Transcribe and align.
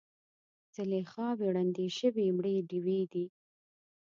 زلیخاوې 0.75 1.47
ړندې 1.55 1.87
شوي 1.97 2.27
مړې 2.37 2.55
ډیوې 2.69 3.01
دي 3.11 3.25